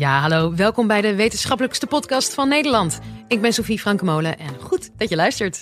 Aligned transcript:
Ja, 0.00 0.20
hallo. 0.20 0.54
Welkom 0.54 0.86
bij 0.86 1.00
de 1.00 1.14
wetenschappelijkste 1.14 1.86
podcast 1.86 2.34
van 2.34 2.48
Nederland. 2.48 2.98
Ik 3.28 3.40
ben 3.40 3.52
Sofie 3.52 3.78
Frankemolen 3.78 4.38
en 4.38 4.60
goed 4.60 4.90
dat 4.96 5.08
je 5.08 5.16
luistert. 5.16 5.60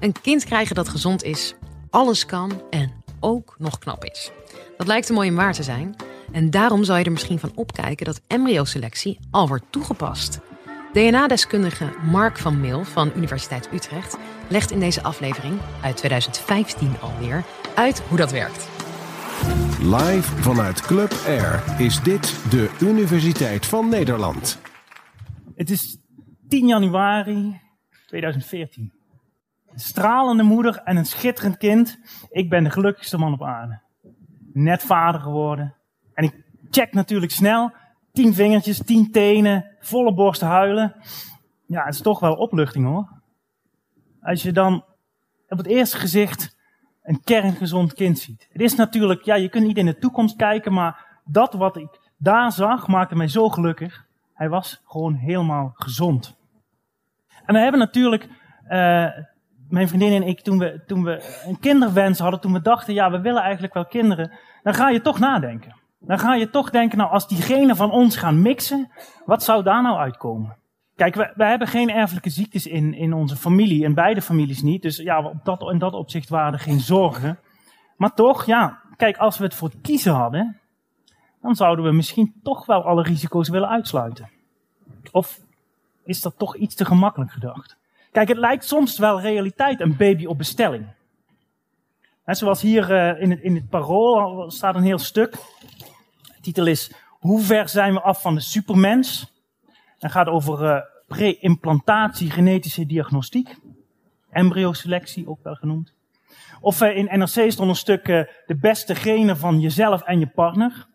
Een 0.00 0.14
kind 0.22 0.44
krijgen 0.44 0.74
dat 0.74 0.88
gezond 0.88 1.22
is, 1.22 1.54
alles 1.90 2.26
kan 2.26 2.62
en 2.70 2.92
ook 3.20 3.54
nog 3.58 3.78
knap 3.78 4.04
is. 4.04 4.30
Dat 4.76 4.86
lijkt 4.86 5.08
een 5.08 5.14
mooi 5.14 5.32
waar 5.32 5.52
te 5.52 5.62
zijn. 5.62 5.96
En 6.32 6.50
daarom 6.50 6.84
zou 6.84 6.98
je 6.98 7.04
er 7.04 7.12
misschien 7.12 7.38
van 7.38 7.52
opkijken 7.54 8.06
dat 8.06 8.20
embryoselectie 8.26 9.18
al 9.30 9.48
wordt 9.48 9.64
toegepast. 9.70 10.40
DNA-deskundige 10.92 11.92
Mark 12.10 12.38
van 12.38 12.60
Meel 12.60 12.84
van 12.84 13.12
Universiteit 13.16 13.68
Utrecht 13.72 14.16
legt 14.48 14.70
in 14.70 14.80
deze 14.80 15.02
aflevering, 15.02 15.58
uit 15.82 15.96
2015 15.96 16.96
alweer, 17.00 17.44
uit 17.74 18.02
hoe 18.08 18.18
dat 18.18 18.30
werkt. 18.30 18.75
Live 19.82 20.42
vanuit 20.42 20.80
Club 20.80 21.12
Air 21.26 21.80
is 21.80 22.02
dit 22.02 22.50
de 22.50 22.76
Universiteit 22.80 23.66
van 23.66 23.88
Nederland. 23.88 24.60
Het 25.54 25.70
is 25.70 25.98
10 26.48 26.66
januari 26.66 27.60
2014. 28.06 28.92
Een 29.66 29.78
stralende 29.78 30.42
moeder 30.42 30.76
en 30.76 30.96
een 30.96 31.06
schitterend 31.06 31.56
kind. 31.56 31.98
Ik 32.30 32.48
ben 32.50 32.64
de 32.64 32.70
gelukkigste 32.70 33.18
man 33.18 33.32
op 33.32 33.42
aarde. 33.42 33.80
Net 34.52 34.82
vader 34.82 35.20
geworden. 35.20 35.74
En 36.14 36.24
ik 36.24 36.44
check 36.70 36.92
natuurlijk 36.92 37.32
snel. 37.32 37.72
Tien 38.12 38.34
vingertjes, 38.34 38.82
tien 38.84 39.10
tenen, 39.10 39.76
volle 39.80 40.14
borst 40.14 40.40
huilen. 40.40 40.94
Ja, 41.66 41.84
het 41.84 41.94
is 41.94 42.00
toch 42.00 42.20
wel 42.20 42.34
opluchting 42.34 42.86
hoor. 42.86 43.08
Als 44.20 44.42
je 44.42 44.52
dan 44.52 44.84
op 45.48 45.58
het 45.58 45.66
eerste 45.66 45.96
gezicht 45.96 46.55
een 47.06 47.20
kerngezond 47.24 47.94
kind 47.94 48.18
ziet. 48.18 48.48
Het 48.52 48.62
is 48.62 48.74
natuurlijk, 48.74 49.22
ja, 49.22 49.34
je 49.34 49.48
kunt 49.48 49.66
niet 49.66 49.76
in 49.76 49.86
de 49.86 49.98
toekomst 49.98 50.36
kijken, 50.36 50.72
maar 50.72 51.20
dat 51.24 51.54
wat 51.54 51.76
ik 51.76 52.00
daar 52.16 52.52
zag 52.52 52.86
maakte 52.86 53.16
mij 53.16 53.28
zo 53.28 53.48
gelukkig. 53.48 54.04
Hij 54.34 54.48
was 54.48 54.82
gewoon 54.84 55.14
helemaal 55.14 55.72
gezond. 55.74 56.36
En 57.44 57.54
we 57.54 57.60
hebben 57.60 57.80
natuurlijk, 57.80 58.28
uh, 58.68 59.08
mijn 59.68 59.88
vriendin 59.88 60.12
en 60.12 60.28
ik, 60.28 60.40
toen 60.40 60.58
we, 60.58 60.82
toen 60.86 61.04
we 61.04 61.42
een 61.46 61.58
kinderwens 61.58 62.18
hadden, 62.18 62.40
toen 62.40 62.52
we 62.52 62.60
dachten, 62.60 62.94
ja, 62.94 63.10
we 63.10 63.20
willen 63.20 63.42
eigenlijk 63.42 63.74
wel 63.74 63.86
kinderen, 63.86 64.32
dan 64.62 64.74
ga 64.74 64.88
je 64.88 65.00
toch 65.00 65.18
nadenken. 65.18 65.74
Dan 65.98 66.18
ga 66.18 66.34
je 66.34 66.50
toch 66.50 66.70
denken, 66.70 66.98
nou, 66.98 67.10
als 67.10 67.28
diegenen 67.28 67.76
van 67.76 67.90
ons 67.90 68.16
gaan 68.16 68.42
mixen, 68.42 68.90
wat 69.24 69.42
zou 69.42 69.62
daar 69.62 69.82
nou 69.82 69.98
uitkomen? 69.98 70.56
Kijk, 70.96 71.14
we, 71.14 71.44
hebben 71.44 71.68
geen 71.68 71.90
erfelijke 71.90 72.30
ziektes 72.30 72.66
in, 72.66 72.94
in 72.94 73.12
onze 73.12 73.36
familie, 73.36 73.84
in 73.84 73.94
beide 73.94 74.22
families 74.22 74.62
niet. 74.62 74.82
Dus 74.82 74.96
ja, 74.96 75.22
op 75.22 75.44
dat, 75.44 75.70
in 75.70 75.78
dat 75.78 75.92
opzicht 75.92 76.28
waren 76.28 76.52
er 76.52 76.58
geen 76.58 76.80
zorgen. 76.80 77.38
Maar 77.96 78.14
toch, 78.14 78.46
ja, 78.46 78.80
kijk, 78.96 79.16
als 79.16 79.38
we 79.38 79.44
het 79.44 79.54
voor 79.54 79.68
het 79.68 79.80
kiezen 79.82 80.12
hadden, 80.12 80.60
dan 81.42 81.54
zouden 81.54 81.84
we 81.84 81.92
misschien 81.92 82.34
toch 82.42 82.66
wel 82.66 82.82
alle 82.82 83.02
risico's 83.02 83.48
willen 83.48 83.68
uitsluiten. 83.68 84.30
Of 85.12 85.40
is 86.04 86.20
dat 86.20 86.38
toch 86.38 86.56
iets 86.56 86.74
te 86.74 86.84
gemakkelijk 86.84 87.30
gedacht? 87.30 87.76
Kijk, 88.12 88.28
het 88.28 88.38
lijkt 88.38 88.64
soms 88.64 88.98
wel 88.98 89.20
realiteit, 89.20 89.80
een 89.80 89.96
baby 89.96 90.26
op 90.26 90.38
bestelling. 90.38 90.86
En 92.24 92.34
zoals 92.34 92.60
hier 92.60 92.90
uh, 92.90 93.22
in, 93.22 93.30
het, 93.30 93.40
in 93.40 93.54
het 93.54 93.68
parool 93.68 94.50
staat 94.50 94.74
een 94.74 94.82
heel 94.82 94.98
stuk. 94.98 95.32
De 96.22 96.40
titel 96.40 96.66
is, 96.66 96.92
hoe 97.08 97.40
ver 97.40 97.68
zijn 97.68 97.92
we 97.92 98.00
af 98.00 98.20
van 98.20 98.34
de 98.34 98.40
supermens? 98.40 99.34
Het 99.98 100.12
gaat 100.12 100.26
over 100.26 100.62
uh, 100.62 100.80
pre-implantatie 101.06 102.30
genetische 102.30 102.86
diagnostiek. 102.86 103.56
Embryoselectie 104.30 105.28
ook 105.28 105.42
wel 105.42 105.54
genoemd. 105.54 105.92
Of 106.60 106.80
uh, 106.80 106.96
in 106.96 107.18
NRC 107.18 107.50
stond 107.50 107.68
een 107.68 107.76
stuk 107.76 108.08
uh, 108.08 108.22
de 108.46 108.56
beste 108.56 108.94
genen 108.94 109.36
van 109.36 109.60
jezelf 109.60 110.02
en 110.02 110.18
je 110.18 110.26
partner. 110.26 110.86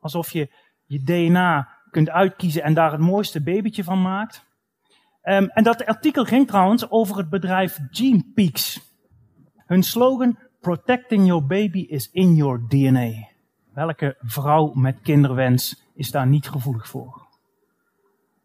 Alsof 0.00 0.30
je 0.30 0.50
je 0.86 1.02
DNA 1.02 1.68
kunt 1.90 2.10
uitkiezen 2.10 2.62
en 2.62 2.74
daar 2.74 2.92
het 2.92 3.00
mooiste 3.00 3.42
babytje 3.42 3.84
van 3.84 4.02
maakt. 4.02 4.44
Um, 5.24 5.48
en 5.48 5.62
dat 5.62 5.86
artikel 5.86 6.24
ging 6.24 6.46
trouwens 6.46 6.90
over 6.90 7.16
het 7.16 7.28
bedrijf 7.28 7.78
GenePeaks. 7.90 8.80
Hun 9.66 9.82
slogan, 9.82 10.38
protecting 10.60 11.26
your 11.26 11.46
baby 11.46 11.86
is 11.88 12.10
in 12.10 12.34
your 12.34 12.68
DNA. 12.68 13.28
Welke 13.72 14.16
vrouw 14.20 14.72
met 14.74 15.00
kinderwens 15.02 15.82
is 15.94 16.10
daar 16.10 16.26
niet 16.26 16.48
gevoelig 16.48 16.88
voor? 16.88 17.26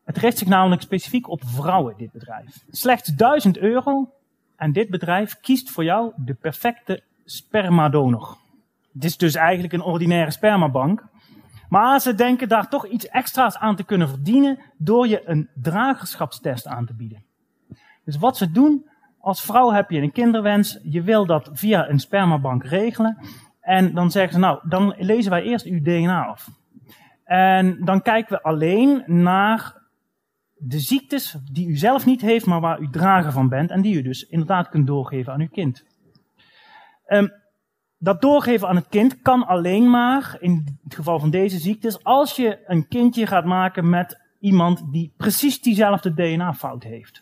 Het 0.08 0.18
richt 0.18 0.38
zich 0.38 0.48
namelijk 0.48 0.82
specifiek 0.82 1.30
op 1.30 1.42
vrouwen, 1.46 1.94
dit 1.98 2.12
bedrijf. 2.12 2.66
Slechts 2.70 3.10
1000 3.16 3.58
euro 3.58 4.14
en 4.56 4.72
dit 4.72 4.90
bedrijf 4.90 5.40
kiest 5.40 5.70
voor 5.70 5.84
jou 5.84 6.12
de 6.16 6.34
perfecte 6.34 7.04
spermadonor. 7.26 8.38
Het 8.94 9.04
is 9.04 9.18
dus 9.18 9.36
eigenlijk 9.36 9.74
een 9.74 9.82
ordinaire 9.82 10.32
spermabank. 10.32 11.04
Maar 11.70 12.00
ze 12.00 12.16
denken 12.16 12.50
daar 12.50 12.70
toch 12.70 12.88
iets 12.88 13.08
extra's 13.08 13.58
aan 13.58 13.76
te 13.76 13.84
kunnen 13.84 14.10
verdienen 14.10 14.60
door 14.78 15.08
je 15.08 15.22
een 15.26 15.50
dragerschapstest 15.54 16.68
aan 16.68 16.86
te 16.86 16.94
bieden. 16.94 17.24
Dus 18.04 18.18
wat 18.18 18.38
ze 18.38 18.52
doen, 18.52 18.90
als 19.20 19.42
vrouw 19.42 19.72
heb 19.72 19.90
je 19.90 20.02
een 20.02 20.12
kinderwens, 20.12 20.80
je 20.84 21.02
wil 21.02 21.26
dat 21.26 21.50
via 21.54 21.90
een 21.90 22.00
spermabank 22.00 22.64
regelen. 22.64 23.18
En 23.62 23.94
dan 23.94 24.12
zeggen 24.12 24.34
ze, 24.34 24.40
nou, 24.40 24.60
dan 24.64 24.94
lezen 24.98 25.32
wij 25.32 25.44
eerst 25.44 25.66
uw 25.66 25.82
DNA 25.82 26.26
af. 26.26 26.50
En 27.24 27.86
dan 27.86 28.02
kijken 28.02 28.36
we 28.36 28.44
alleen 28.44 29.04
naar 29.06 29.77
de 30.58 30.80
ziektes 30.80 31.38
die 31.52 31.68
u 31.68 31.76
zelf 31.76 32.06
niet 32.06 32.22
heeft, 32.22 32.46
maar 32.46 32.60
waar 32.60 32.80
u 32.80 32.90
drager 32.90 33.32
van 33.32 33.50
bent 33.50 33.70
en 33.70 33.82
die 33.82 33.96
u 33.96 34.02
dus 34.02 34.24
inderdaad 34.24 34.70
kunt 34.70 34.88
doorgeven 34.88 35.34
aan 35.34 35.42
uw 35.42 35.50
kind. 35.52 35.86
Um, 37.08 37.32
dat 37.98 38.22
doorgeven 38.22 38.68
aan 38.68 38.76
het 38.76 38.88
kind 38.88 39.22
kan 39.22 39.48
alleen 39.48 39.90
maar, 39.90 40.38
in 40.40 40.80
het 40.84 40.96
geval 40.96 41.20
van 41.20 41.30
deze 41.30 41.58
ziektes, 41.58 42.04
als 42.04 42.36
je 42.36 42.60
een 42.66 42.88
kindje 42.88 43.28
gaat 43.28 43.46
maken 43.46 43.90
met 43.90 44.20
iemand 44.40 44.92
die 44.92 45.14
precies 45.18 45.62
diezelfde 45.62 46.14
DNA-fout 46.14 46.84
heeft. 46.84 47.22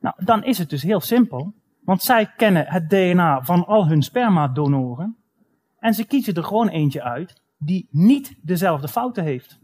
Nou, 0.00 0.14
dan 0.24 0.44
is 0.44 0.58
het 0.58 0.70
dus 0.70 0.82
heel 0.82 1.00
simpel, 1.00 1.52
want 1.80 2.02
zij 2.02 2.32
kennen 2.36 2.66
het 2.66 2.90
DNA 2.90 3.42
van 3.42 3.66
al 3.66 3.86
hun 3.86 4.02
spermadonoren 4.02 5.16
en 5.78 5.94
ze 5.94 6.06
kiezen 6.06 6.34
er 6.34 6.44
gewoon 6.44 6.68
eentje 6.68 7.02
uit 7.02 7.42
die 7.58 7.88
niet 7.90 8.34
dezelfde 8.42 8.88
fouten 8.88 9.24
heeft. 9.24 9.58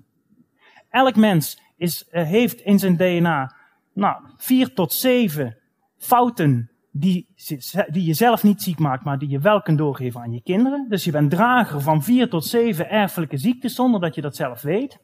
Elk 0.91 1.17
mens 1.17 1.61
is, 1.81 2.09
uh, 2.11 2.23
heeft 2.23 2.61
in 2.61 2.79
zijn 2.79 2.97
DNA 2.97 3.55
nou, 3.95 4.23
vier 4.37 4.75
tot 4.75 4.93
zeven 4.93 5.57
fouten 5.97 6.71
die, 6.93 7.29
die 7.91 8.05
je 8.05 8.15
zelf 8.15 8.43
niet 8.43 8.63
ziek 8.63 8.79
maakt, 8.79 9.05
maar 9.05 9.19
die 9.19 9.29
je 9.29 9.39
wel 9.39 9.63
kunt 9.63 9.79
doorgeven 9.79 10.21
aan 10.21 10.33
je 10.33 10.43
kinderen. 10.43 10.87
Dus 10.89 11.05
je 11.05 11.11
bent 11.11 11.31
drager 11.31 11.81
van 11.81 12.03
vier 12.03 12.29
tot 12.29 12.45
zeven 12.45 12.91
erfelijke 12.91 13.37
ziektes 13.37 13.75
zonder 13.75 14.01
dat 14.01 14.15
je 14.15 14.21
dat 14.21 14.37
zelf 14.37 14.63
weet. 14.63 14.99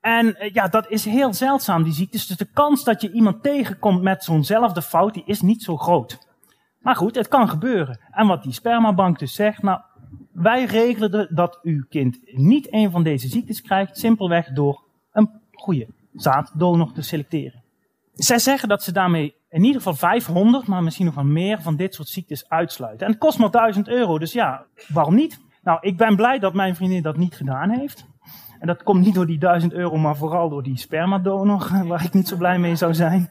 En 0.00 0.26
uh, 0.26 0.50
ja, 0.52 0.68
dat 0.68 0.90
is 0.90 1.04
heel 1.04 1.34
zeldzaam, 1.34 1.82
die 1.82 1.92
ziektes. 1.92 2.26
Dus 2.26 2.36
de 2.36 2.50
kans 2.52 2.84
dat 2.84 3.00
je 3.00 3.12
iemand 3.12 3.42
tegenkomt 3.42 4.02
met 4.02 4.24
zo'nzelfde 4.24 4.82
fout, 4.82 5.14
die 5.14 5.24
is 5.26 5.40
niet 5.40 5.62
zo 5.62 5.76
groot. 5.76 6.28
Maar 6.78 6.96
goed, 6.96 7.14
het 7.14 7.28
kan 7.28 7.48
gebeuren. 7.48 8.00
En 8.10 8.26
wat 8.26 8.42
die 8.42 8.52
spermabank 8.52 9.18
dus 9.18 9.34
zegt, 9.34 9.62
nou, 9.62 9.80
wij 10.32 10.64
regelen 10.64 11.34
dat 11.34 11.58
uw 11.62 11.84
kind 11.88 12.18
niet 12.24 12.72
een 12.72 12.90
van 12.90 13.02
deze 13.02 13.28
ziektes 13.28 13.62
krijgt, 13.62 13.98
simpelweg 13.98 14.52
door 14.52 14.84
een 15.12 15.30
goede 15.52 15.86
zaaddonor 16.14 16.92
te 16.92 17.02
selecteren. 17.02 17.62
Zij 18.12 18.38
zeggen 18.38 18.68
dat 18.68 18.82
ze 18.82 18.92
daarmee 18.92 19.34
in 19.48 19.64
ieder 19.64 19.76
geval 19.76 19.94
500, 19.94 20.66
maar 20.66 20.82
misschien 20.82 21.06
nog 21.06 21.14
wel 21.14 21.24
meer 21.24 21.62
van 21.62 21.76
dit 21.76 21.94
soort 21.94 22.08
ziektes 22.08 22.48
uitsluiten. 22.48 23.06
En 23.06 23.12
het 23.12 23.20
kost 23.20 23.38
maar 23.38 23.50
1000 23.50 23.88
euro, 23.88 24.18
dus 24.18 24.32
ja, 24.32 24.64
waarom 24.88 25.14
niet? 25.14 25.40
Nou, 25.62 25.78
ik 25.80 25.96
ben 25.96 26.16
blij 26.16 26.38
dat 26.38 26.54
mijn 26.54 26.76
vriendin 26.76 27.02
dat 27.02 27.16
niet 27.16 27.34
gedaan 27.34 27.70
heeft. 27.70 28.06
En 28.58 28.66
dat 28.66 28.82
komt 28.82 29.04
niet 29.04 29.14
door 29.14 29.26
die 29.26 29.38
1000 29.38 29.72
euro, 29.72 29.96
maar 29.96 30.16
vooral 30.16 30.48
door 30.48 30.62
die 30.62 30.78
spermadonor, 30.78 31.70
waar 31.86 32.04
ik 32.04 32.12
niet 32.12 32.28
zo 32.28 32.36
blij 32.36 32.58
mee 32.58 32.76
zou 32.76 32.94
zijn. 32.94 33.30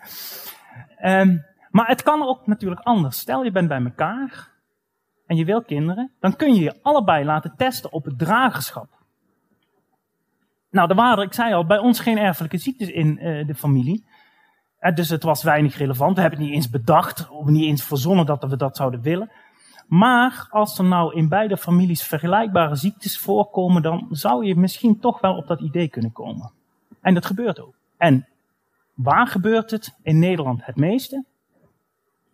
Um, 1.06 1.46
maar 1.70 1.88
het 1.88 2.04
kan 2.04 2.24
ook 2.24 2.48
natuurlijk 2.48 2.82
anders. 2.82 3.20
Stel 3.20 3.44
je 3.44 3.52
bent 3.52 3.68
bij 3.68 3.84
elkaar 3.84 4.50
en 5.26 5.36
je 5.36 5.46
wil 5.46 5.64
kinderen, 5.64 6.12
dan 6.20 6.36
kun 6.36 6.54
je 6.54 6.62
je 6.62 6.80
allebei 6.82 7.26
laten 7.26 7.54
testen 7.58 7.92
op 7.92 8.06
het 8.06 8.18
dragerschap. 8.18 8.99
Nou, 10.70 10.90
er 10.90 10.96
waren, 10.96 11.24
ik 11.24 11.34
zei 11.34 11.54
al, 11.54 11.66
bij 11.66 11.78
ons 11.78 12.00
geen 12.00 12.18
erfelijke 12.18 12.58
ziektes 12.58 12.90
in 12.90 13.18
uh, 13.22 13.48
de 13.48 13.56
familie. 13.56 14.06
Uh, 14.80 14.96
dus 14.96 15.10
het 15.10 15.24
was 15.24 15.44
weinig 15.44 15.78
relevant. 15.78 16.16
We 16.16 16.22
hebben 16.22 16.40
het 16.40 16.48
niet 16.48 16.58
eens 16.58 16.70
bedacht, 16.70 17.30
of 17.30 17.46
niet 17.46 17.66
eens 17.66 17.84
verzonnen 17.84 18.26
dat 18.26 18.44
we 18.44 18.58
dat 18.58 18.78
zouden 18.78 19.02
willen. 19.02 19.32
Maar 19.88 20.48
als 20.50 20.78
er 20.78 20.84
nou 20.84 21.16
in 21.16 21.30
beide 21.30 21.58
families 21.58 22.04
vergelijkbare 22.04 22.76
ziektes 22.76 23.20
voorkomen, 23.20 23.82
dan 23.82 24.08
zou 24.10 24.46
je 24.46 24.56
misschien 24.56 25.00
toch 25.00 25.22
wel 25.22 25.36
op 25.36 25.48
dat 25.48 25.62
idee 25.62 25.88
kunnen 25.88 26.12
komen. 26.12 26.52
En 27.02 27.14
dat 27.14 27.26
gebeurt 27.26 27.60
ook. 27.60 27.74
En 27.98 28.28
waar 28.94 29.28
gebeurt 29.28 29.72
het 29.72 29.96
in 30.04 30.20
Nederland 30.20 30.66
het 30.66 30.76
meeste? 30.76 31.26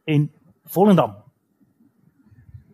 In 0.04 0.32
Volendam. 0.66 1.16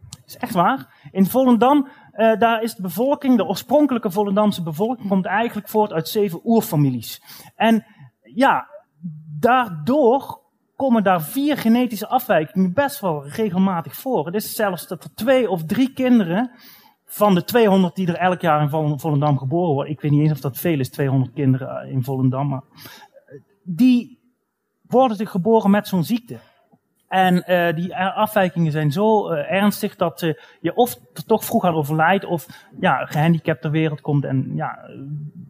Dat 0.09 0.21
is 0.25 0.37
echt 0.37 0.53
waar. 0.53 1.09
In 1.11 1.25
Volendam 1.25 1.87
uh, 2.13 2.39
daar 2.39 2.61
is 2.63 2.75
de 2.75 2.81
bevolking, 2.81 3.37
de 3.37 3.45
oorspronkelijke 3.45 4.11
Volendamse 4.11 4.63
bevolking, 4.63 5.07
komt 5.07 5.25
eigenlijk 5.25 5.69
voort 5.69 5.93
uit 5.93 6.07
zeven 6.07 6.41
oerfamilies. 6.43 7.21
En 7.55 7.85
ja, 8.21 8.67
daardoor 9.39 10.41
komen 10.75 11.03
daar 11.03 11.21
vier 11.21 11.57
genetische 11.57 12.07
afwijkingen 12.07 12.73
best 12.73 12.99
wel 12.99 13.27
regelmatig 13.27 13.95
voor. 13.95 14.25
Het 14.25 14.35
is 14.35 14.55
zelfs 14.55 14.87
dat 14.87 15.03
er 15.03 15.13
twee 15.13 15.49
of 15.49 15.63
drie 15.63 15.93
kinderen 15.93 16.51
van 17.05 17.35
de 17.35 17.43
200 17.43 17.95
die 17.95 18.07
er 18.07 18.15
elk 18.15 18.41
jaar 18.41 18.61
in 18.61 18.99
Volendam 18.99 19.37
geboren 19.37 19.73
worden, 19.73 19.93
ik 19.93 20.01
weet 20.01 20.11
niet 20.11 20.21
eens 20.21 20.31
of 20.31 20.39
dat 20.39 20.57
veel 20.57 20.79
is, 20.79 20.89
200 20.89 21.33
kinderen 21.33 21.89
in 21.89 22.03
Volendam, 22.03 22.47
maar 22.47 22.63
die 23.63 24.19
worden 24.81 25.17
zich 25.17 25.29
geboren 25.29 25.71
met 25.71 25.87
zo'n 25.87 26.03
ziekte. 26.03 26.39
En 27.11 27.43
uh, 27.47 27.75
die 27.75 27.95
afwijkingen 27.97 28.71
zijn 28.71 28.91
zo 28.91 29.31
uh, 29.31 29.51
ernstig 29.51 29.95
dat 29.95 30.19
je 30.61 30.75
of 30.75 30.95
er 31.13 31.25
toch 31.25 31.45
vroeg 31.45 31.65
aan 31.65 31.73
overlijdt 31.73 32.25
of 32.25 32.47
ja, 32.79 33.05
gehandicapt 33.05 33.61
ter 33.61 33.71
wereld 33.71 34.01
komt. 34.01 34.25
En 34.25 34.51
ja, 34.55 34.79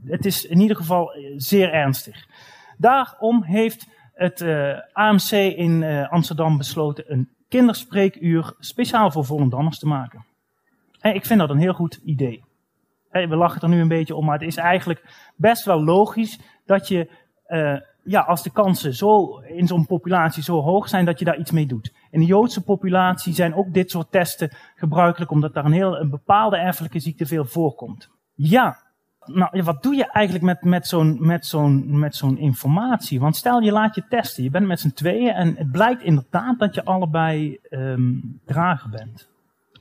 het 0.05 0.25
is 0.25 0.45
in 0.45 0.59
ieder 0.59 0.75
geval 0.75 1.11
zeer 1.35 1.73
ernstig. 1.73 2.27
Daarom 2.77 3.43
heeft 3.43 3.87
het 4.13 4.45
AMC 4.91 5.31
in 5.31 5.83
Amsterdam 6.09 6.57
besloten 6.57 7.03
een 7.07 7.29
kinderspreekuur 7.49 8.53
speciaal 8.59 9.11
voor 9.11 9.25
Volendammers 9.25 9.79
te 9.79 9.87
maken. 9.87 10.25
En 10.99 11.15
ik 11.15 11.25
vind 11.25 11.39
dat 11.39 11.49
een 11.49 11.57
heel 11.57 11.73
goed 11.73 11.99
idee. 12.05 12.43
we 13.11 13.35
lachen 13.35 13.61
er 13.61 13.69
nu 13.69 13.81
een 13.81 13.87
beetje 13.87 14.15
om, 14.15 14.25
maar 14.25 14.39
het 14.39 14.47
is 14.47 14.57
eigenlijk 14.57 15.03
best 15.35 15.65
wel 15.65 15.83
logisch 15.83 16.39
dat 16.65 16.87
je 16.87 17.09
ja, 18.03 18.21
als 18.21 18.43
de 18.43 18.49
kansen 18.49 18.93
zo 18.93 19.39
in 19.39 19.67
zo'n 19.67 19.85
populatie 19.85 20.43
zo 20.43 20.61
hoog 20.61 20.89
zijn 20.89 21.05
dat 21.05 21.19
je 21.19 21.25
daar 21.25 21.37
iets 21.37 21.51
mee 21.51 21.65
doet. 21.65 21.93
In 22.11 22.19
de 22.19 22.25
Joodse 22.25 22.63
populatie 22.63 23.33
zijn 23.33 23.55
ook 23.55 23.73
dit 23.73 23.91
soort 23.91 24.11
testen 24.11 24.51
gebruikelijk, 24.75 25.31
omdat 25.31 25.53
daar 25.53 25.65
een 25.65 25.71
heel 25.71 25.99
een 25.99 26.09
bepaalde 26.09 26.57
erfelijke 26.57 26.99
ziekte 26.99 27.25
veel 27.25 27.45
voorkomt. 27.45 28.09
Ja, 28.35 28.77
nou, 29.25 29.63
wat 29.63 29.83
doe 29.83 29.95
je 29.95 30.11
eigenlijk 30.11 30.45
met, 30.45 30.63
met 30.63 30.87
zo'n 30.87 31.17
met 31.19 31.45
zo'n 31.45 31.99
met 31.99 32.15
zo'n 32.15 32.37
informatie? 32.37 33.19
Want 33.19 33.35
stel 33.35 33.61
je 33.61 33.71
laat 33.71 33.95
je 33.95 34.07
testen, 34.09 34.43
je 34.43 34.49
bent 34.49 34.67
met 34.67 34.79
z'n 34.79 34.91
tweeën 34.91 35.33
en 35.33 35.55
het 35.57 35.71
blijkt 35.71 36.01
inderdaad 36.01 36.59
dat 36.59 36.75
je 36.75 36.85
allebei 36.85 37.59
um, 37.69 38.39
drager 38.45 38.89
bent 38.89 39.30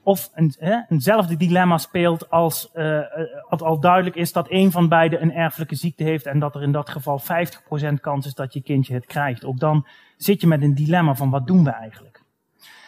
of 0.03 0.31
een, 0.35 0.55
hè, 0.59 0.81
eenzelfde 0.89 1.37
dilemma 1.37 1.79
speelt 1.79 2.31
als 2.31 2.71
uh, 2.75 3.01
al 3.49 3.81
duidelijk 3.81 4.17
is 4.17 4.33
dat 4.33 4.51
een 4.51 4.71
van 4.71 4.89
beiden 4.89 5.23
een 5.23 5.33
erfelijke 5.33 5.75
ziekte 5.75 6.05
heeft 6.05 6.27
en 6.27 6.39
dat 6.39 6.55
er 6.55 6.63
in 6.63 6.73
dat 6.73 6.91
geval 6.91 7.21
50% 7.21 8.01
kans 8.01 8.27
is 8.27 8.35
dat 8.35 8.53
je 8.53 8.63
kindje 8.63 8.95
het 8.95 9.07
krijgt. 9.07 9.45
Ook 9.45 9.59
dan 9.59 9.87
zit 10.17 10.41
je 10.41 10.47
met 10.47 10.63
een 10.63 10.75
dilemma 10.75 11.15
van 11.15 11.31
wat 11.31 11.47
doen 11.47 11.65
we 11.65 11.71
eigenlijk? 11.71 12.23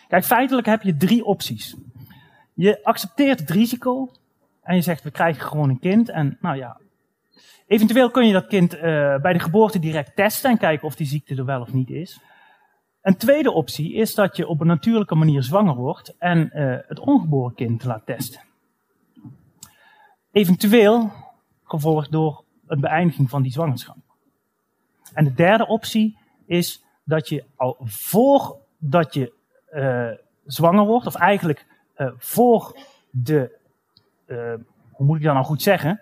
Kijk, 0.08 0.24
feitelijk 0.24 0.66
heb 0.66 0.82
je 0.82 0.96
drie 0.96 1.24
opties. 1.24 1.76
Je 2.54 2.84
accepteert 2.84 3.38
het 3.38 3.50
risico 3.50 4.10
en 4.62 4.74
je 4.74 4.82
zegt 4.82 5.02
we 5.02 5.10
krijgen 5.10 5.42
gewoon 5.42 5.68
een 5.68 5.78
kind 5.78 6.08
en 6.08 6.38
nou 6.40 6.56
ja, 6.56 6.80
eventueel 7.66 8.10
kun 8.10 8.26
je 8.26 8.32
dat 8.32 8.46
kind 8.46 8.74
uh, 8.74 8.80
bij 9.16 9.32
de 9.32 9.38
geboorte 9.38 9.78
direct 9.78 10.16
testen 10.16 10.50
en 10.50 10.58
kijken 10.58 10.86
of 10.86 10.94
die 10.94 11.06
ziekte 11.06 11.34
er 11.34 11.44
wel 11.44 11.60
of 11.60 11.72
niet 11.72 11.90
is. 11.90 12.20
Een 13.02 13.16
tweede 13.16 13.52
optie 13.52 13.94
is 13.94 14.14
dat 14.14 14.36
je 14.36 14.46
op 14.46 14.60
een 14.60 14.66
natuurlijke 14.66 15.14
manier 15.14 15.42
zwanger 15.42 15.74
wordt 15.74 16.16
en 16.18 16.50
uh, 16.54 16.76
het 16.86 16.98
ongeboren 16.98 17.54
kind 17.54 17.84
laat 17.84 18.06
testen. 18.06 18.40
Eventueel 20.32 21.12
gevolgd 21.64 22.12
door 22.12 22.44
een 22.66 22.80
beëindiging 22.80 23.30
van 23.30 23.42
die 23.42 23.52
zwangerschap. 23.52 23.96
En 25.12 25.24
de 25.24 25.34
derde 25.34 25.66
optie 25.66 26.18
is 26.46 26.84
dat 27.04 27.28
je 27.28 27.44
al 27.56 27.76
voordat 27.80 29.14
je 29.14 29.32
uh, 29.72 30.10
zwanger 30.44 30.86
wordt, 30.86 31.06
of 31.06 31.14
eigenlijk 31.14 31.66
uh, 31.96 32.12
voor 32.16 32.78
de, 33.10 33.58
hoe 34.92 35.06
moet 35.06 35.16
ik 35.16 35.22
dat 35.22 35.34
nou 35.34 35.46
goed 35.46 35.62
zeggen? 35.62 36.00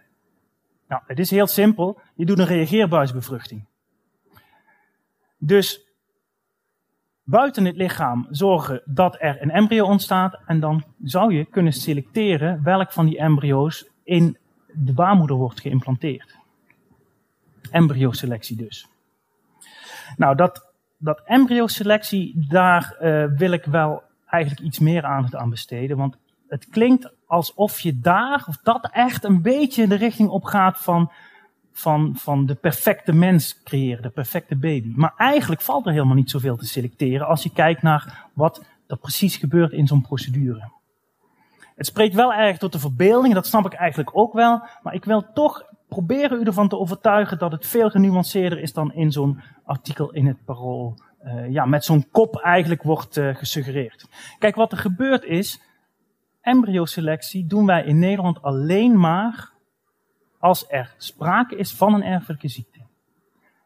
Nou, 0.89 1.03
het 1.07 1.19
is 1.19 1.31
heel 1.31 1.47
simpel. 1.47 2.01
Je 2.15 2.27
doet 2.27 2.39
een 2.39 2.47
reageerbuisbevruchting. 2.47 3.65
Dus 5.39 5.90
buiten 7.31 7.65
het 7.65 7.77
lichaam 7.77 8.27
zorgen 8.31 8.83
dat 8.85 9.17
er 9.19 9.43
een 9.43 9.51
embryo 9.51 9.85
ontstaat. 9.85 10.39
En 10.47 10.61
dan 10.61 10.85
zou 11.03 11.35
je 11.35 11.45
kunnen 11.45 11.73
selecteren 11.73 12.63
welk 12.63 12.93
van 12.93 13.07
die 13.07 13.19
embryo's 13.19 13.91
in 14.05 14.39
de 14.73 14.93
baarmoeder 14.93 15.37
wordt 15.37 15.61
geïmplanteerd. 15.61 16.39
Embryoselectie 17.71 18.57
dus. 18.57 18.89
Nou, 20.17 20.37
dat, 20.37 20.73
dat 20.97 21.23
embryoselectie, 21.25 22.47
daar 22.49 22.97
uh, 23.01 23.25
wil 23.37 23.53
ik 23.53 23.65
wel 23.65 24.03
eigenlijk 24.27 24.67
iets 24.67 24.79
meer 24.79 25.05
aandacht 25.05 25.35
aan 25.35 25.51
besteden. 25.51 25.97
Want 25.97 26.17
het 26.49 26.69
klinkt 26.69 27.13
alsof 27.27 27.81
je 27.81 28.01
daar, 28.01 28.45
of 28.49 28.57
dat 28.57 28.89
echt 28.93 29.25
een 29.25 29.43
beetje 29.43 29.87
de 29.87 29.95
richting 29.95 30.29
op 30.29 30.45
gaat 30.45 30.79
van 30.79 31.11
van, 31.81 32.17
van 32.17 32.47
de 32.47 32.55
perfecte 32.55 33.13
mens 33.13 33.63
creëren, 33.63 34.03
de 34.03 34.11
perfecte 34.11 34.57
baby. 34.57 34.93
Maar 34.97 35.15
eigenlijk 35.17 35.61
valt 35.61 35.87
er 35.87 35.93
helemaal 35.93 36.15
niet 36.15 36.31
zoveel 36.31 36.57
te 36.57 36.67
selecteren 36.67 37.27
als 37.27 37.43
je 37.43 37.53
kijkt 37.53 37.83
naar 37.83 38.29
wat 38.35 38.65
er 38.87 38.97
precies 38.97 39.37
gebeurt 39.37 39.73
in 39.73 39.87
zo'n 39.87 40.03
procedure. 40.03 40.71
Het 41.77 41.87
spreekt 41.87 42.15
wel 42.15 42.35
erg 42.35 42.59
tot 42.59 42.73
de 42.73 42.79
verbeelding, 42.79 43.35
dat 43.35 43.47
snap 43.47 43.67
ik 43.67 43.73
eigenlijk 43.73 44.11
ook 44.17 44.33
wel, 44.33 44.63
maar 44.83 44.95
ik 44.95 45.05
wil 45.05 45.33
toch 45.33 45.65
proberen 45.89 46.41
u 46.41 46.45
ervan 46.45 46.69
te 46.69 46.79
overtuigen 46.79 47.39
dat 47.39 47.53
het 47.53 47.67
veel 47.67 47.91
genuanceerder 47.91 48.61
is 48.61 48.73
dan 48.73 48.93
in 48.93 49.13
zo'n 49.13 49.41
artikel 49.65 50.13
in 50.13 50.27
het 50.27 50.45
parool. 50.45 50.99
Uh, 51.25 51.51
ja, 51.51 51.65
met 51.65 51.85
zo'n 51.85 52.11
kop 52.11 52.37
eigenlijk 52.37 52.83
wordt 52.83 53.17
uh, 53.17 53.35
gesuggereerd. 53.35 54.07
Kijk, 54.39 54.55
wat 54.55 54.73
er 54.73 54.79
gebeurt 54.79 55.25
is, 55.25 55.61
embryoselectie 56.41 57.47
doen 57.47 57.67
wij 57.67 57.85
in 57.85 57.99
Nederland 57.99 58.43
alleen 58.43 58.99
maar 58.99 59.51
als 60.41 60.65
er 60.69 60.95
sprake 60.97 61.57
is 61.57 61.73
van 61.73 61.95
een 61.95 62.03
erfelijke 62.03 62.49
ziekte. 62.49 62.79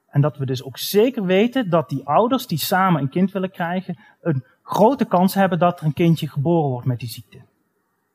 En 0.08 0.20
dat 0.20 0.36
we 0.36 0.46
dus 0.46 0.64
ook 0.64 0.78
zeker 0.78 1.24
weten 1.24 1.70
dat 1.70 1.88
die 1.88 2.06
ouders 2.06 2.46
die 2.46 2.58
samen 2.58 3.00
een 3.00 3.08
kind 3.08 3.32
willen 3.32 3.50
krijgen, 3.50 3.98
een 4.20 4.44
grote 4.62 5.04
kans 5.04 5.34
hebben 5.34 5.58
dat 5.58 5.80
er 5.80 5.86
een 5.86 5.92
kindje 5.92 6.28
geboren 6.28 6.70
wordt 6.70 6.86
met 6.86 6.98
die 6.98 7.08
ziekte. 7.08 7.38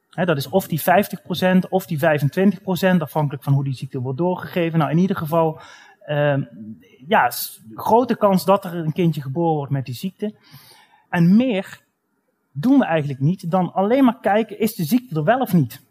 dat 0.10 0.38
is 0.38 0.50
of 0.50 0.68
die 0.68 0.82
50% 0.82 1.70
of 1.70 1.86
die 1.86 2.00
25%, 2.00 2.02
afhankelijk 3.00 3.44
van 3.44 3.54
hoe 3.54 3.64
die 3.64 3.74
ziekte 3.74 4.00
wordt 4.00 4.18
doorgegeven. 4.18 4.80
Nou, 4.80 4.92
in 4.92 4.98
ieder 4.98 5.16
geval, 5.16 5.60
uh, 6.08 6.38
ja, 7.08 7.32
grote 7.74 8.16
kans 8.16 8.46
dat 8.46 8.66
er 8.66 8.76
een 8.76 8.94
kindje 8.94 9.22
geboren 9.22 9.56
wordt 9.56 9.72
met 9.72 9.86
die 9.86 9.96
ziekte. 9.96 10.36
En 11.10 11.36
meer 11.36 11.82
doen 12.52 12.80
we 12.80 12.86
eigenlijk 12.86 13.20
niet 13.20 13.52
dan 13.52 13.74
alleen 13.74 14.04
maar 14.04 14.20
kijken, 14.20 14.60
is 14.60 14.76
de 14.76 14.84
ziekte 14.84 15.16
er 15.16 15.24
wel 15.24 15.40
of 15.40 15.54
niet? 15.54 15.88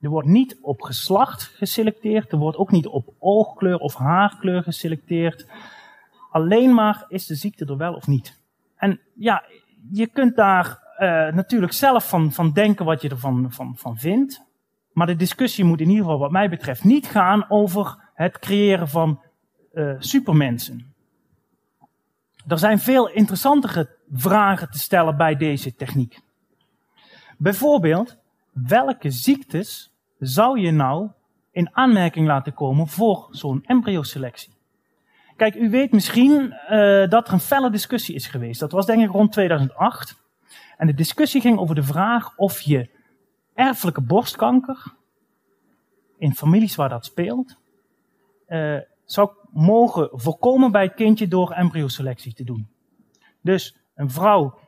Er 0.00 0.08
wordt 0.08 0.28
niet 0.28 0.58
op 0.60 0.82
geslacht 0.82 1.42
geselecteerd. 1.42 2.32
Er 2.32 2.38
wordt 2.38 2.56
ook 2.56 2.70
niet 2.70 2.86
op 2.86 3.14
oogkleur 3.18 3.78
of 3.78 3.94
haarkleur 3.94 4.62
geselecteerd. 4.62 5.46
Alleen 6.30 6.74
maar 6.74 7.04
is 7.08 7.26
de 7.26 7.34
ziekte 7.34 7.64
er 7.64 7.76
wel 7.76 7.94
of 7.94 8.06
niet. 8.06 8.38
En 8.76 9.00
ja, 9.14 9.44
je 9.90 10.06
kunt 10.06 10.36
daar 10.36 10.66
uh, 10.98 11.32
natuurlijk 11.34 11.72
zelf 11.72 12.08
van, 12.08 12.32
van 12.32 12.52
denken 12.52 12.84
wat 12.84 13.02
je 13.02 13.08
ervan 13.08 13.52
van, 13.52 13.76
van 13.76 13.98
vindt. 13.98 14.42
Maar 14.92 15.06
de 15.06 15.16
discussie 15.16 15.64
moet 15.64 15.80
in 15.80 15.88
ieder 15.88 16.04
geval 16.04 16.18
wat 16.18 16.30
mij 16.30 16.48
betreft 16.48 16.84
niet 16.84 17.06
gaan 17.06 17.50
over 17.50 17.96
het 18.14 18.38
creëren 18.38 18.88
van 18.88 19.20
uh, 19.72 19.94
supermensen. 19.98 20.94
Er 22.46 22.58
zijn 22.58 22.78
veel 22.78 23.08
interessantere 23.08 23.96
vragen 24.12 24.70
te 24.70 24.78
stellen 24.78 25.16
bij 25.16 25.36
deze 25.36 25.74
techniek. 25.74 26.20
Bijvoorbeeld, 27.38 28.16
welke 28.52 29.10
ziektes 29.10 29.89
zou 30.20 30.60
je 30.60 30.70
nou 30.70 31.08
in 31.50 31.76
aanmerking 31.76 32.26
laten 32.26 32.54
komen 32.54 32.86
voor 32.86 33.28
zo'n 33.30 33.64
embryoselectie? 33.64 34.58
Kijk, 35.36 35.54
u 35.54 35.70
weet 35.70 35.92
misschien 35.92 36.54
uh, 36.70 37.08
dat 37.08 37.26
er 37.26 37.32
een 37.32 37.40
felle 37.40 37.70
discussie 37.70 38.14
is 38.14 38.26
geweest. 38.26 38.60
Dat 38.60 38.72
was 38.72 38.86
denk 38.86 39.02
ik 39.02 39.10
rond 39.10 39.32
2008. 39.32 40.16
En 40.76 40.86
de 40.86 40.94
discussie 40.94 41.40
ging 41.40 41.58
over 41.58 41.74
de 41.74 41.82
vraag 41.82 42.36
of 42.36 42.60
je 42.60 42.90
erfelijke 43.54 44.00
borstkanker, 44.00 44.94
in 46.18 46.34
families 46.34 46.74
waar 46.74 46.88
dat 46.88 47.04
speelt, 47.04 47.58
uh, 48.48 48.78
zou 49.04 49.30
mogen 49.52 50.08
voorkomen 50.12 50.72
bij 50.72 50.82
het 50.82 50.94
kindje 50.94 51.28
door 51.28 51.50
embryoselectie 51.50 52.34
te 52.34 52.44
doen. 52.44 52.68
Dus 53.40 53.76
een 53.94 54.10
vrouw 54.10 54.58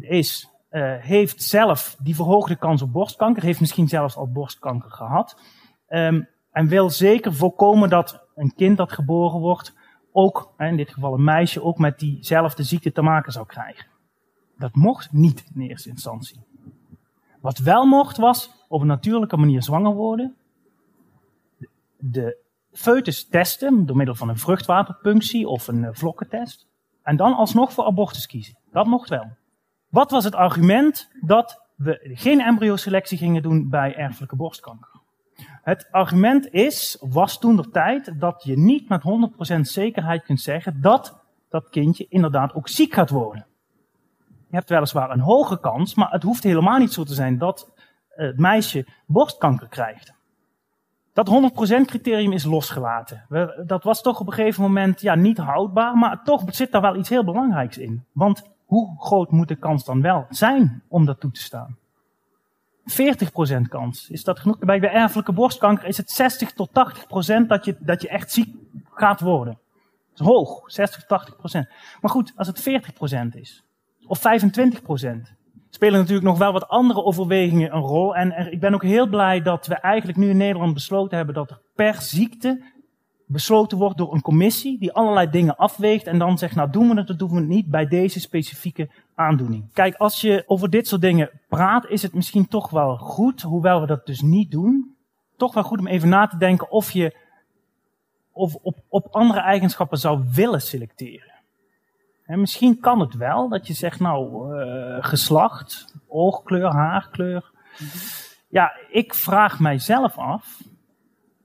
is 0.00 0.48
uh, 0.72 0.94
heeft 0.96 1.42
zelf 1.42 1.96
die 2.02 2.14
verhoogde 2.14 2.56
kans 2.56 2.82
op 2.82 2.92
borstkanker, 2.92 3.42
heeft 3.42 3.60
misschien 3.60 3.88
zelfs 3.88 4.16
al 4.16 4.32
borstkanker 4.32 4.90
gehad. 4.90 5.40
Um, 5.88 6.28
en 6.50 6.68
wil 6.68 6.90
zeker 6.90 7.34
voorkomen 7.34 7.88
dat 7.88 8.26
een 8.34 8.54
kind 8.54 8.76
dat 8.76 8.92
geboren 8.92 9.40
wordt, 9.40 9.74
ook, 10.12 10.52
in 10.58 10.76
dit 10.76 10.90
geval 10.90 11.14
een 11.14 11.24
meisje, 11.24 11.62
ook 11.62 11.78
met 11.78 11.98
diezelfde 11.98 12.62
ziekte 12.62 12.92
te 12.92 13.02
maken 13.02 13.32
zou 13.32 13.46
krijgen. 13.46 13.86
Dat 14.58 14.74
mocht 14.74 15.12
niet 15.12 15.44
in 15.54 15.60
eerste 15.60 15.88
instantie. 15.88 16.40
Wat 17.40 17.58
wel 17.58 17.86
mocht 17.86 18.16
was 18.16 18.64
op 18.68 18.80
een 18.80 18.86
natuurlijke 18.86 19.36
manier 19.36 19.62
zwanger 19.62 19.94
worden, 19.94 20.36
de 21.98 22.36
foetus 22.72 23.28
testen 23.28 23.86
door 23.86 23.96
middel 23.96 24.14
van 24.14 24.28
een 24.28 24.38
vruchtwaterpunctie 24.38 25.48
of 25.48 25.68
een 25.68 25.94
vlokkentest, 25.94 26.66
en 27.02 27.16
dan 27.16 27.34
alsnog 27.36 27.72
voor 27.72 27.84
abortus 27.84 28.26
kiezen. 28.26 28.58
Dat 28.70 28.86
mocht 28.86 29.08
wel. 29.08 29.40
Wat 29.92 30.10
was 30.10 30.24
het 30.24 30.34
argument 30.34 31.10
dat 31.20 31.60
we 31.74 32.10
geen 32.14 32.40
embryoselectie 32.40 33.18
gingen 33.18 33.42
doen 33.42 33.68
bij 33.68 33.94
erfelijke 33.96 34.36
borstkanker? 34.36 34.90
Het 35.62 35.88
argument 35.90 36.52
is, 36.52 36.96
was 37.00 37.38
toen 37.38 37.56
de 37.56 37.70
tijd, 37.70 38.20
dat 38.20 38.42
je 38.44 38.58
niet 38.58 38.88
met 38.88 39.02
100% 39.56 39.60
zekerheid 39.60 40.24
kunt 40.24 40.40
zeggen 40.40 40.80
dat 40.80 41.20
dat 41.48 41.68
kindje 41.68 42.06
inderdaad 42.08 42.54
ook 42.54 42.68
ziek 42.68 42.94
gaat 42.94 43.10
worden. 43.10 43.46
Je 44.48 44.56
hebt 44.56 44.68
weliswaar 44.68 45.10
een 45.10 45.20
hoge 45.20 45.60
kans, 45.60 45.94
maar 45.94 46.10
het 46.10 46.22
hoeft 46.22 46.42
helemaal 46.42 46.78
niet 46.78 46.92
zo 46.92 47.04
te 47.04 47.14
zijn 47.14 47.38
dat 47.38 47.72
het 48.08 48.38
meisje 48.38 48.86
borstkanker 49.06 49.68
krijgt. 49.68 50.14
Dat 51.12 51.52
100% 51.80 51.84
criterium 51.84 52.32
is 52.32 52.44
losgelaten. 52.44 53.26
Dat 53.66 53.84
was 53.84 54.02
toch 54.02 54.20
op 54.20 54.26
een 54.26 54.32
gegeven 54.32 54.62
moment 54.62 55.00
ja, 55.00 55.14
niet 55.14 55.38
houdbaar, 55.38 55.96
maar 55.96 56.22
toch 56.24 56.42
zit 56.46 56.72
daar 56.72 56.80
wel 56.80 56.96
iets 56.96 57.08
heel 57.08 57.24
belangrijks 57.24 57.78
in. 57.78 58.04
Want 58.12 58.50
hoe 58.72 58.94
groot 58.98 59.30
moet 59.30 59.48
de 59.48 59.56
kans 59.56 59.84
dan 59.84 60.02
wel 60.02 60.26
zijn 60.28 60.82
om 60.88 61.04
dat 61.04 61.20
toe 61.20 61.30
te 61.30 61.40
staan? 61.40 61.76
40% 63.60 63.60
kans. 63.68 64.10
Is 64.10 64.24
dat 64.24 64.38
genoeg? 64.38 64.58
Bij 64.58 64.78
de 64.78 64.88
erfelijke 64.88 65.32
borstkanker 65.32 65.88
is 65.88 65.96
het 65.96 66.10
60 66.10 66.52
tot 66.52 66.68
80% 66.68 67.46
dat 67.46 67.64
je, 67.64 67.76
dat 67.78 68.02
je 68.02 68.08
echt 68.08 68.32
ziek 68.32 68.54
gaat 68.90 69.20
worden. 69.20 69.58
Dat 70.10 70.20
is 70.20 70.26
hoog, 70.26 70.62
60 70.66 71.04
tot 71.04 71.32
80%. 71.56 71.72
Maar 72.00 72.10
goed, 72.10 72.32
als 72.36 72.46
het 72.46 72.68
40% 73.34 73.38
is, 73.38 73.64
of 74.06 74.18
25%, 74.18 74.22
spelen 75.70 75.98
natuurlijk 75.98 76.26
nog 76.26 76.38
wel 76.38 76.52
wat 76.52 76.68
andere 76.68 77.02
overwegingen 77.02 77.74
een 77.74 77.82
rol. 77.82 78.16
En 78.16 78.52
ik 78.52 78.60
ben 78.60 78.74
ook 78.74 78.82
heel 78.82 79.06
blij 79.06 79.42
dat 79.42 79.66
we 79.66 79.74
eigenlijk 79.74 80.18
nu 80.18 80.28
in 80.28 80.36
Nederland 80.36 80.74
besloten 80.74 81.16
hebben 81.16 81.34
dat 81.34 81.50
er 81.50 81.60
per 81.74 81.94
ziekte 81.94 82.62
besloten 83.32 83.78
wordt 83.78 83.98
door 83.98 84.14
een 84.14 84.22
commissie 84.22 84.78
die 84.78 84.92
allerlei 84.92 85.30
dingen 85.30 85.56
afweegt 85.56 86.06
en 86.06 86.18
dan 86.18 86.38
zegt, 86.38 86.54
nou 86.54 86.70
doen 86.70 86.88
we 86.88 86.94
het 86.94 87.10
of 87.10 87.16
doen 87.16 87.30
we 87.30 87.36
het 87.36 87.48
niet 87.48 87.70
bij 87.70 87.86
deze 87.86 88.20
specifieke 88.20 88.88
aandoening. 89.14 89.72
Kijk, 89.72 89.94
als 89.94 90.20
je 90.20 90.44
over 90.46 90.70
dit 90.70 90.88
soort 90.88 91.00
dingen 91.00 91.30
praat, 91.48 91.86
is 91.88 92.02
het 92.02 92.14
misschien 92.14 92.48
toch 92.48 92.70
wel 92.70 92.96
goed, 92.96 93.42
hoewel 93.42 93.80
we 93.80 93.86
dat 93.86 94.06
dus 94.06 94.20
niet 94.20 94.50
doen, 94.50 94.96
toch 95.36 95.54
wel 95.54 95.62
goed 95.62 95.78
om 95.78 95.86
even 95.86 96.08
na 96.08 96.26
te 96.26 96.36
denken 96.36 96.70
of 96.70 96.90
je 96.90 97.20
of 98.32 98.54
op, 98.54 98.76
op 98.88 99.06
andere 99.10 99.40
eigenschappen 99.40 99.98
zou 99.98 100.24
willen 100.32 100.62
selecteren. 100.62 101.32
En 102.24 102.40
misschien 102.40 102.80
kan 102.80 103.00
het 103.00 103.14
wel 103.14 103.48
dat 103.48 103.66
je 103.66 103.72
zegt, 103.72 104.00
nou, 104.00 104.54
uh, 104.56 104.96
geslacht, 105.00 105.94
oogkleur, 106.08 106.72
haarkleur. 106.72 107.50
Ja, 108.48 108.72
ik 108.90 109.14
vraag 109.14 109.60
mijzelf 109.60 110.18
af 110.18 110.60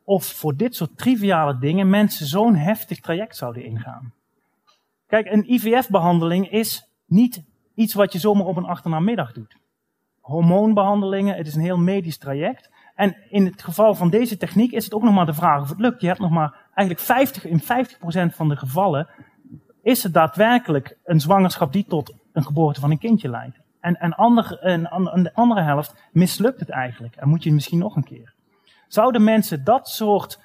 of 0.08 0.26
voor 0.26 0.56
dit 0.56 0.76
soort 0.76 0.98
triviale 0.98 1.58
dingen 1.58 1.90
mensen 1.90 2.26
zo'n 2.26 2.56
heftig 2.56 3.00
traject 3.00 3.36
zouden 3.36 3.64
ingaan. 3.64 4.14
Kijk, 5.08 5.32
een 5.32 5.54
IVF-behandeling 5.54 6.52
is 6.52 6.88
niet 7.06 7.44
iets 7.76 7.94
wat 7.94 8.14
je 8.14 8.20
zomaar 8.20 8.46
op 8.46 8.58
een 8.58 8.66
achternaamiddag 8.66 9.34
doet. 9.34 9.58
Hormoonbehandelingen, 10.20 11.36
het 11.36 11.48
is 11.48 11.56
een 11.56 11.62
heel 11.62 11.78
medisch 11.78 12.18
traject. 12.18 12.70
En 12.96 13.16
in 13.30 13.46
het 13.46 13.64
geval 13.64 13.96
van 13.96 14.10
deze 14.10 14.38
techniek 14.38 14.72
is 14.72 14.84
het 14.84 14.94
ook 14.94 15.04
nog 15.04 15.14
maar 15.14 15.26
de 15.26 15.34
vraag 15.34 15.62
of 15.62 15.70
het 15.70 15.80
lukt. 15.80 16.02
Je 16.02 16.08
hebt 16.08 16.20
nog 16.20 16.32
maar 16.32 16.56
eigenlijk 16.74 17.06
50, 17.06 17.46
in 17.46 17.62
50% 18.32 18.36
van 18.36 18.50
de 18.50 18.56
gevallen 18.56 19.08
is 19.82 20.04
het 20.04 20.14
daadwerkelijk 20.14 20.98
een 21.04 21.20
zwangerschap 21.20 21.74
die 21.74 21.86
tot 21.86 22.14
een 22.34 22.46
geboorte 22.46 22.80
van 22.80 22.92
een 22.92 22.98
kindje 22.98 23.30
leidt. 23.30 23.60
En, 23.80 24.00
en, 24.00 24.14
en 24.14 25.24
de 25.24 25.34
andere 25.34 25.62
helft 25.62 25.96
mislukt 26.12 26.60
het 26.60 26.70
eigenlijk. 26.70 27.16
En 27.16 27.30
moet 27.30 27.44
je 27.44 27.54
misschien 27.54 27.80
nog 27.80 27.96
een 27.96 28.04
keer. 28.04 28.36
Zouden 28.88 29.24
mensen 29.24 29.64
dat 29.64 29.90
soort 29.90 30.40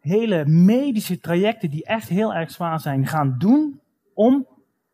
hele 0.00 0.46
medische 0.46 1.20
trajecten 1.20 1.70
die 1.70 1.84
echt 1.84 2.08
heel 2.08 2.34
erg 2.34 2.50
zwaar 2.50 2.80
zijn 2.80 3.06
gaan 3.06 3.34
doen 3.38 3.80
om 4.14 4.46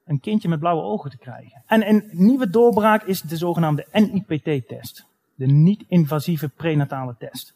een 0.05 0.21
kindje 0.21 0.49
met 0.49 0.59
blauwe 0.59 0.83
ogen 0.83 1.11
te 1.11 1.19
krijgen? 1.19 1.63
En 1.67 1.89
een 1.89 2.09
nieuwe 2.13 2.51
doorbraak 2.51 3.03
is 3.03 3.21
de 3.21 3.37
zogenaamde 3.37 3.87
NIPT-test. 3.93 5.07
De 5.35 5.47
niet-invasieve 5.47 6.49
prenatale 6.49 7.15
test. 7.19 7.55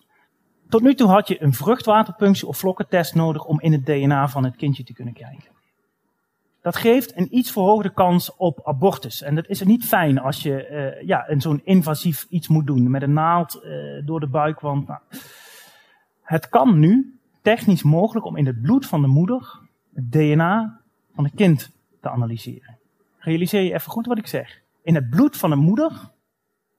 Tot 0.69 0.83
nu 0.83 0.95
toe 0.95 1.09
had 1.09 1.29
je 1.29 1.43
een 1.43 1.53
vruchtwaterpunctie 1.53 2.49
of 2.49 2.59
vlokkentest 2.59 3.15
nodig 3.15 3.45
om 3.45 3.61
in 3.61 3.73
het 3.73 3.87
DNA 3.87 4.29
van 4.29 4.45
het 4.45 4.57
kindje 4.57 4.85
te 4.85 4.93
kunnen 4.93 5.15
kijken 5.15 5.54
dat 6.65 6.77
geeft 6.77 7.17
een 7.17 7.37
iets 7.37 7.53
verhoogde 7.53 7.93
kans 7.93 8.37
op 8.37 8.61
abortus. 8.67 9.23
En 9.23 9.35
dat 9.35 9.49
is 9.49 9.63
niet 9.63 9.85
fijn 9.85 10.19
als 10.19 10.43
je 10.43 10.69
uh, 10.71 11.07
ja, 11.07 11.27
zo'n 11.39 11.61
invasief 11.65 12.27
iets 12.29 12.49
moet 12.49 12.67
doen 12.67 12.91
met 12.91 13.03
een 13.03 13.13
naald 13.13 13.61
uh, 13.65 14.07
door 14.07 14.21
de 14.21 14.29
buikwand. 14.29 14.87
Nou, 14.87 15.01
het 16.23 16.49
kan 16.49 16.79
nu 16.79 17.19
technisch 17.43 17.83
mogelijk 17.83 18.27
om 18.27 18.37
in 18.37 18.47
het 18.47 18.63
bloed 18.63 18.87
van 18.87 19.01
de 19.01 19.07
moeder 19.07 19.61
het 19.95 20.13
DNA 20.13 20.81
van 21.15 21.25
het 21.25 21.35
kind 21.35 21.71
te 22.01 22.11
analyseren. 22.11 22.79
Realiseer 23.19 23.63
je 23.63 23.75
even 23.75 23.91
goed 23.91 24.07
wat 24.07 24.19
ik 24.19 24.27
zeg. 24.27 24.61
In 24.83 24.95
het 24.95 25.11
bloed 25.11 25.37
van 25.37 25.51
de 25.51 25.57
moeder 25.57 25.93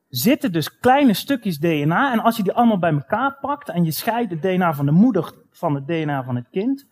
zitten 0.09 0.51
dus 0.51 0.79
kleine 0.79 1.13
stukjes 1.13 1.59
DNA. 1.59 2.11
En 2.11 2.19
als 2.19 2.37
je 2.37 2.43
die 2.43 2.53
allemaal 2.53 2.79
bij 2.79 2.93
elkaar 2.93 3.37
pakt 3.41 3.69
en 3.69 3.83
je 3.83 3.91
scheidt 3.91 4.31
het 4.31 4.41
DNA 4.41 4.73
van 4.73 4.85
de 4.85 4.91
moeder 4.91 5.33
van 5.51 5.75
het 5.75 5.87
DNA 5.87 6.23
van 6.23 6.35
het 6.35 6.49
kind, 6.51 6.87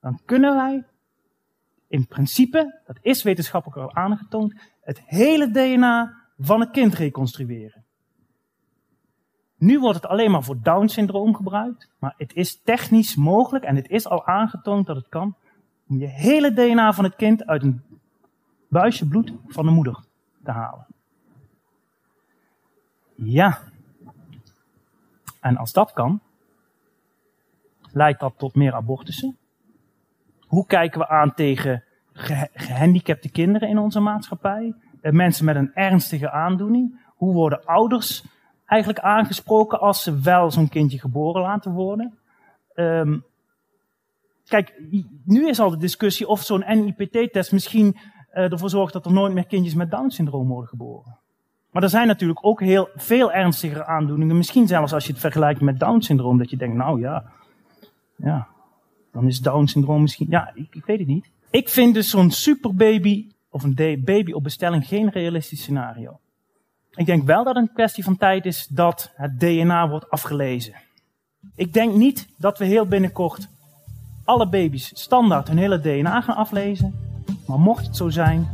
dan 0.00 0.20
kunnen 0.24 0.54
wij 0.54 0.84
in 1.88 2.06
principe, 2.06 2.80
dat 2.86 2.98
is 3.00 3.22
wetenschappelijk 3.22 3.80
al 3.80 3.94
aangetoond, 3.94 4.54
het 4.80 5.00
hele 5.04 5.50
DNA 5.50 6.14
van 6.38 6.60
het 6.60 6.70
kind 6.70 6.94
reconstrueren. 6.94 7.84
Nu 9.56 9.78
wordt 9.78 9.96
het 9.96 10.06
alleen 10.06 10.30
maar 10.30 10.42
voor 10.42 10.62
Down-syndroom 10.62 11.34
gebruikt, 11.34 11.90
maar 11.98 12.14
het 12.16 12.34
is 12.34 12.62
technisch 12.62 13.14
mogelijk 13.14 13.64
en 13.64 13.76
het 13.76 13.88
is 13.88 14.06
al 14.06 14.26
aangetoond 14.26 14.86
dat 14.86 14.96
het 14.96 15.08
kan 15.08 15.36
om 15.88 15.98
je 15.98 16.06
hele 16.06 16.52
DNA 16.52 16.92
van 16.92 17.04
het 17.04 17.16
kind 17.16 17.46
uit 17.46 17.62
een 17.62 17.82
buisje 18.68 19.08
bloed 19.08 19.32
van 19.46 19.66
de 19.66 19.72
moeder 19.72 20.04
te 20.44 20.50
halen. 20.50 20.86
Ja. 23.14 23.58
En 25.40 25.56
als 25.56 25.72
dat 25.72 25.92
kan, 25.92 26.20
leidt 27.92 28.20
dat 28.20 28.34
tot 28.36 28.54
meer 28.54 28.74
abortussen, 28.74 29.36
hoe 30.46 30.66
kijken 30.66 31.00
we 31.00 31.08
aan 31.08 31.34
tegen 31.34 31.82
gehandicapte 32.54 33.30
kinderen 33.30 33.68
in 33.68 33.78
onze 33.78 34.00
maatschappij? 34.00 34.74
Eh, 35.00 35.12
mensen 35.12 35.44
met 35.44 35.56
een 35.56 35.70
ernstige 35.74 36.30
aandoening? 36.30 37.00
Hoe 37.16 37.32
worden 37.32 37.64
ouders 37.64 38.24
eigenlijk 38.66 39.00
aangesproken 39.00 39.80
als 39.80 40.02
ze 40.02 40.20
wel 40.20 40.50
zo'n 40.50 40.68
kindje 40.68 40.98
geboren 40.98 41.42
laten 41.42 41.72
worden? 41.72 42.18
Um, 42.74 43.24
kijk, 44.46 44.80
nu 45.24 45.48
is 45.48 45.60
al 45.60 45.70
de 45.70 45.76
discussie 45.76 46.28
of 46.28 46.42
zo'n 46.42 46.64
NIPT-test 46.66 47.52
misschien 47.52 47.96
uh, 48.34 48.52
ervoor 48.52 48.70
zorgt 48.70 48.92
dat 48.92 49.06
er 49.06 49.12
nooit 49.12 49.32
meer 49.32 49.46
kindjes 49.46 49.74
met 49.74 49.90
Down-syndroom 49.90 50.48
worden 50.48 50.68
geboren. 50.68 51.16
Maar 51.70 51.82
er 51.82 51.88
zijn 51.88 52.06
natuurlijk 52.06 52.46
ook 52.46 52.60
heel 52.60 52.88
veel 52.94 53.32
ernstigere 53.32 53.84
aandoeningen. 53.84 54.36
Misschien 54.36 54.66
zelfs 54.66 54.92
als 54.92 55.06
je 55.06 55.12
het 55.12 55.20
vergelijkt 55.20 55.60
met 55.60 55.80
Down-syndroom, 55.80 56.38
dat 56.38 56.50
je 56.50 56.56
denkt, 56.56 56.76
nou 56.76 57.00
ja, 57.00 57.24
ja, 58.16 58.46
dan 59.16 59.26
is 59.26 59.40
Down-syndroom 59.40 60.00
misschien, 60.00 60.26
ja, 60.30 60.50
ik, 60.54 60.74
ik, 60.74 60.84
weet 60.84 60.98
het 60.98 61.08
niet. 61.08 61.30
Ik 61.50 61.68
vind 61.68 61.94
dus 61.94 62.10
zo'n 62.10 62.30
superbaby, 62.30 63.26
of 63.50 63.62
een 63.62 63.74
baby 64.04 64.32
op 64.32 64.42
bestelling, 64.42 64.86
geen 64.86 65.10
realistisch 65.10 65.60
scenario. 65.60 66.18
Ik 66.94 67.06
denk 67.06 67.22
wel 67.22 67.44
dat 67.44 67.54
het 67.54 67.68
een 67.68 67.72
kwestie 67.74 68.04
van 68.04 68.16
tijd 68.16 68.46
is 68.46 68.66
dat 68.66 69.12
het 69.14 69.40
DNA 69.40 69.88
wordt 69.88 70.10
afgelezen. 70.10 70.74
Ik 71.54 71.72
denk 71.72 71.94
niet 71.94 72.28
dat 72.36 72.58
we 72.58 72.64
heel 72.64 72.86
binnenkort 72.86 73.48
alle 74.24 74.48
baby's 74.48 74.90
standaard 74.94 75.48
hun 75.48 75.58
hele 75.58 75.80
DNA 75.80 76.20
gaan 76.20 76.36
aflezen. 76.36 76.94
Maar 77.46 77.58
mocht 77.58 77.86
het 77.86 77.96
zo 77.96 78.08
zijn, 78.08 78.48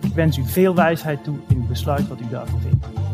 ik 0.00 0.12
wens 0.12 0.36
u 0.36 0.44
veel 0.44 0.74
wijsheid 0.74 1.24
toe 1.24 1.36
in 1.48 1.58
het 1.58 1.68
besluit 1.68 2.08
wat 2.08 2.20
u 2.20 2.28
daarvan 2.28 2.60
vindt. 2.60 3.05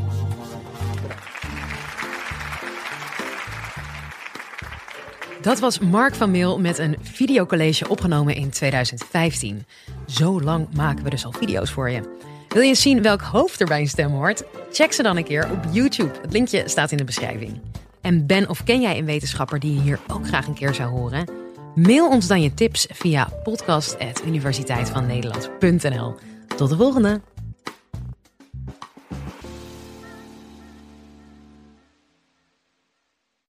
Dat 5.42 5.58
was 5.58 5.78
Mark 5.78 6.14
van 6.14 6.30
Meel 6.30 6.60
met 6.60 6.78
een 6.78 6.96
videocollege 7.00 7.88
opgenomen 7.88 8.34
in 8.34 8.50
2015. 8.50 9.64
Zo 10.06 10.40
lang 10.40 10.68
maken 10.74 11.04
we 11.04 11.10
dus 11.10 11.24
al 11.24 11.32
video's 11.32 11.70
voor 11.70 11.90
je. 11.90 12.00
Wil 12.48 12.62
je 12.62 12.74
zien 12.74 13.02
welk 13.02 13.20
hoofd 13.20 13.60
er 13.60 13.66
bij 13.66 13.80
een 13.80 13.88
stem 13.88 14.10
hoort? 14.10 14.44
Check 14.72 14.92
ze 14.92 15.02
dan 15.02 15.16
een 15.16 15.24
keer 15.24 15.50
op 15.50 15.58
YouTube. 15.70 16.12
Het 16.22 16.32
linkje 16.32 16.68
staat 16.68 16.90
in 16.90 16.96
de 16.96 17.04
beschrijving. 17.04 17.60
En 18.00 18.26
ben 18.26 18.48
of 18.48 18.64
ken 18.64 18.80
jij 18.80 18.98
een 18.98 19.04
wetenschapper 19.04 19.60
die 19.60 19.74
je 19.74 19.80
hier 19.80 19.98
ook 20.06 20.26
graag 20.26 20.46
een 20.46 20.54
keer 20.54 20.74
zou 20.74 20.90
horen? 20.90 21.28
Mail 21.74 22.08
ons 22.08 22.26
dan 22.26 22.42
je 22.42 22.54
tips 22.54 22.86
via 22.90 23.28
podcast.universiteitvannederland.nl. 23.42 26.14
Tot 26.56 26.68
de 26.68 26.76
volgende! 26.76 27.31